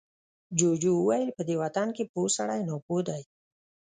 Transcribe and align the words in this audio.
جوجو 0.57 0.91
وويل، 0.97 1.29
په 1.37 1.41
دې 1.47 1.55
وطن 1.63 1.87
کې 1.95 2.03
پوه 2.11 2.29
سړی 2.37 2.59
ناپوه 2.69 2.99
دی. 3.07 3.21